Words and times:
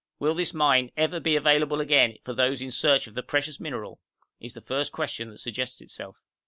Will 0.17 0.33
this 0.33 0.51
mine 0.51 0.89
ever 0.97 1.19
be 1.19 1.35
available 1.35 1.79
again 1.79 2.17
for 2.25 2.33
those 2.33 2.59
in 2.59 2.71
search 2.71 3.05
of 3.05 3.13
the 3.13 3.21
precious 3.21 3.59
mineral? 3.59 3.99
is 4.39 4.55
the 4.55 4.59
first 4.61 4.91
question 4.91 5.29
that 5.29 5.37
suggests 5.37 5.79
itself. 5.79 6.17